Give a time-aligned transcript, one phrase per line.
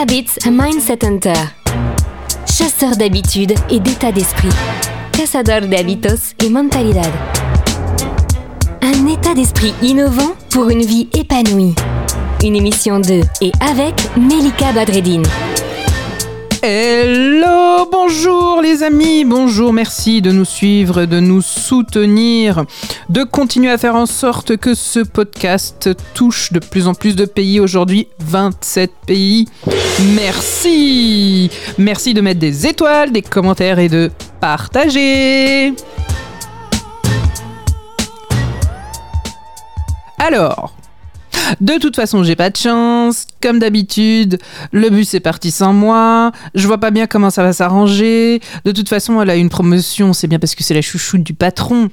[0.00, 1.34] Habits Mindset Hunter.
[2.46, 4.48] Chasseur d'habitudes et d'état d'esprit.
[5.12, 7.10] Cazador de hábitos et mentalidad.
[8.80, 11.74] Un état d'esprit innovant pour une vie épanouie.
[12.42, 15.26] Une émission de et avec Melika Badreddine.
[16.64, 22.64] Hello, bonjour les amis, bonjour, merci de nous suivre, de nous soutenir,
[23.08, 27.24] de continuer à faire en sorte que ce podcast touche de plus en plus de
[27.24, 29.48] pays aujourd'hui, 27 pays.
[30.14, 34.10] Merci Merci de mettre des étoiles, des commentaires et de
[34.40, 35.74] partager
[40.18, 40.72] Alors,
[41.60, 43.26] de toute façon, j'ai pas de chance.
[43.42, 44.38] Comme d'habitude,
[44.70, 46.32] le bus est parti sans moi.
[46.54, 48.40] Je vois pas bien comment ça va s'arranger.
[48.64, 50.12] De toute façon, elle a une promotion.
[50.12, 51.90] C'est bien parce que c'est la chouchoute du patron.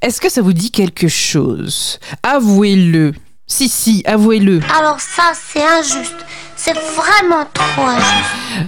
[0.00, 1.98] Est-ce que ça vous dit quelque chose?
[2.22, 3.12] Avouez-le.
[3.46, 4.60] Si, si, avouez-le.
[4.78, 6.16] Alors ça, c'est injuste.
[6.58, 7.86] C'est vraiment trop.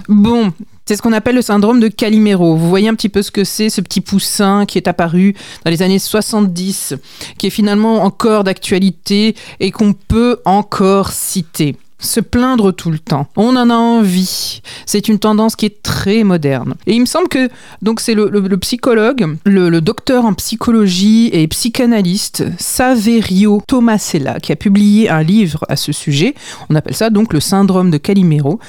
[0.07, 0.53] Bon,
[0.85, 2.55] c'est ce qu'on appelle le syndrome de Calimero.
[2.55, 5.71] Vous voyez un petit peu ce que c'est, ce petit poussin qui est apparu dans
[5.71, 6.95] les années 70,
[7.37, 13.27] qui est finalement encore d'actualité et qu'on peut encore citer se plaindre tout le temps.
[13.37, 14.61] On en a envie.
[14.85, 16.73] C'est une tendance qui est très moderne.
[16.87, 17.49] Et il me semble que
[17.81, 25.09] donc c'est le, psychologue, le, docteur en psychologie et psychanalyste Saverio Tomasella qui a publié
[25.09, 26.35] un livre à ce sujet.
[26.69, 28.59] On appelle ça donc le syndrome de Calimero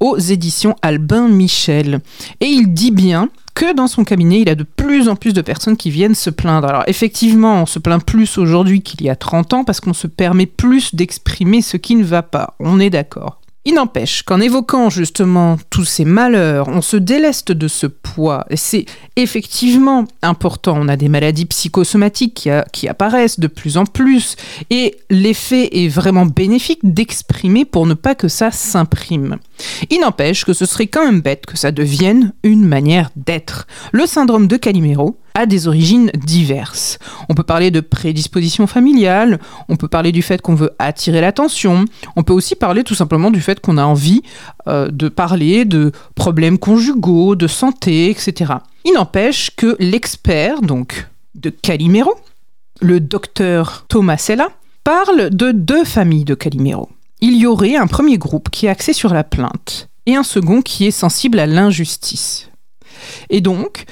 [0.00, 2.00] aux éditions Albin Michel.
[2.40, 5.42] Et il dit bien que dans son cabinet, il a de plus en plus de
[5.42, 6.68] personnes qui viennent se plaindre.
[6.68, 10.06] Alors effectivement, on se plaint plus aujourd'hui qu'il y a 30 ans parce qu'on se
[10.06, 12.54] permet plus d'exprimer ce qui ne va pas.
[12.60, 13.38] On est d'accord.
[13.64, 18.44] Il n'empêche qu'en évoquant justement tous ces malheurs, on se déleste de ce poids.
[18.50, 20.76] Et c'est effectivement important.
[20.80, 24.34] On a des maladies psychosomatiques qui, qui apparaissent de plus en plus.
[24.70, 29.38] Et l'effet est vraiment bénéfique d'exprimer pour ne pas que ça s'imprime.
[29.90, 33.66] Il n'empêche que ce serait quand même bête que ça devienne une manière d'être.
[33.92, 36.98] Le syndrome de Calimero, a des origines diverses.
[37.28, 41.84] On peut parler de prédisposition familiale, on peut parler du fait qu'on veut attirer l'attention,
[42.16, 44.22] on peut aussi parler tout simplement du fait qu'on a envie
[44.68, 48.52] euh, de parler de problèmes conjugaux, de santé, etc.
[48.84, 52.14] Il n'empêche que l'expert, donc de Calimero,
[52.80, 54.48] le docteur Thomas Sella,
[54.84, 56.88] parle de deux familles de Calimero.
[57.24, 60.60] Il y aurait un premier groupe qui est axé sur la plainte et un second
[60.60, 62.50] qui est sensible à l'injustice.
[63.30, 63.84] Et donc,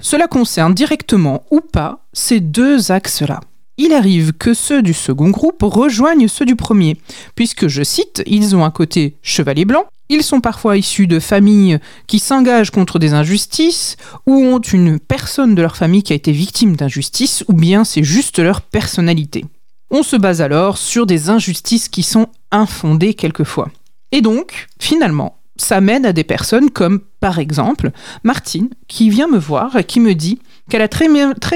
[0.00, 3.40] cela concerne directement ou pas ces deux axes-là.
[3.76, 6.96] Il arrive que ceux du second groupe rejoignent ceux du premier,
[7.34, 11.80] puisque, je cite, ils ont un côté chevalier blanc, ils sont parfois issus de familles
[12.06, 16.32] qui s'engagent contre des injustices, ou ont une personne de leur famille qui a été
[16.32, 19.44] victime d'injustice, ou bien c'est juste leur personnalité.
[19.90, 23.70] On se base alors sur des injustices qui sont infondées quelquefois.
[24.12, 27.90] Et donc, finalement, ça mène à des personnes comme, par exemple,
[28.22, 30.40] Martine, qui vient me voir et qui me dit
[30.70, 31.08] qu'elle a très,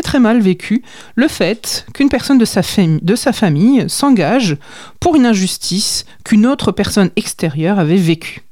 [0.03, 0.83] très mal vécu
[1.15, 4.57] le fait qu'une personne de sa, de sa famille s'engage
[4.99, 8.43] pour une injustice qu'une autre personne extérieure avait vécue.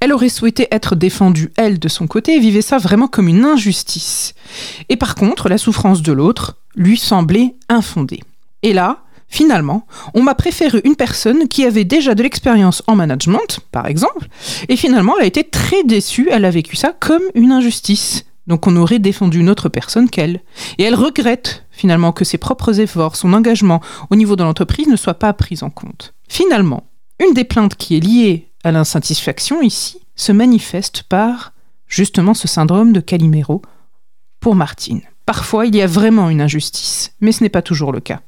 [0.00, 3.44] Elle aurait souhaité être défendue, elle, de son côté, et vivait ça vraiment comme une
[3.44, 4.34] injustice.
[4.88, 8.20] Et par contre, la souffrance de l'autre lui semblait infondée.
[8.62, 13.60] Et là, Finalement, on m'a préféré une personne qui avait déjà de l'expérience en management,
[13.70, 14.26] par exemple,
[14.68, 18.24] et finalement elle a été très déçue, elle a vécu ça comme une injustice.
[18.48, 20.40] Donc on aurait défendu une autre personne qu'elle.
[20.78, 23.80] Et elle regrette finalement que ses propres efforts, son engagement
[24.10, 26.12] au niveau de l'entreprise ne soient pas pris en compte.
[26.28, 26.88] Finalement,
[27.24, 31.52] une des plaintes qui est liée à l'insatisfaction ici se manifeste par
[31.86, 33.62] justement ce syndrome de Calimero
[34.40, 35.02] pour Martine.
[35.24, 38.20] Parfois, il y a vraiment une injustice, mais ce n'est pas toujours le cas.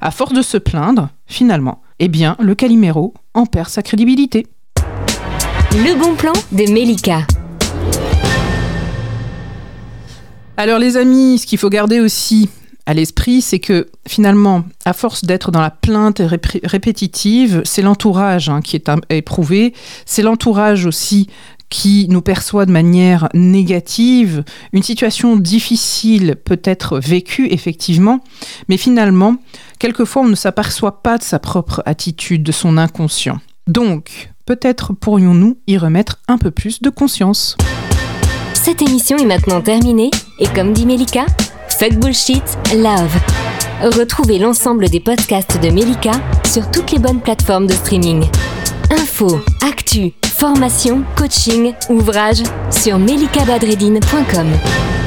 [0.00, 4.46] À force de se plaindre, finalement, eh bien, le Calimero en perd sa crédibilité.
[5.72, 7.26] Le bon plan de Melika.
[10.56, 12.48] Alors les amis, ce qu'il faut garder aussi
[12.86, 16.22] à l'esprit, c'est que finalement, à force d'être dans la plainte
[16.64, 19.74] répétitive, c'est l'entourage hein, qui est éprouvé,
[20.06, 21.28] c'est l'entourage aussi
[21.68, 28.20] qui nous perçoit de manière négative, une situation difficile peut être vécue effectivement,
[28.68, 29.36] mais finalement,
[29.78, 33.40] quelquefois on ne s'aperçoit pas de sa propre attitude, de son inconscient.
[33.66, 37.56] Donc, peut-être pourrions-nous y remettre un peu plus de conscience.
[38.54, 41.26] Cette émission est maintenant terminée, et comme dit Melika,
[41.68, 42.42] fuck bullshit,
[42.74, 43.14] love.
[43.82, 46.12] Retrouvez l'ensemble des podcasts de Melika
[46.50, 48.24] sur toutes les bonnes plateformes de streaming.
[48.90, 55.05] Info, actu, formation, coaching, ouvrage sur melikabadredine.com.